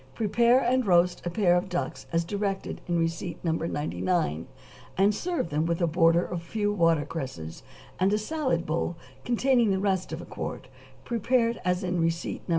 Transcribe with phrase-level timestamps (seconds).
[0.11, 3.51] = Prepare and roast a pair of ducks as directed in receipt No.
[3.51, 4.47] 99,
[4.97, 7.61] and serve them with a border of a few watercresses,
[7.99, 10.69] and a salad bowl containing the rest of a quart,
[11.05, 12.49] prepared as in receipt No.